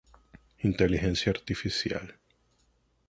[0.63, 2.15] Inteligencia artificial".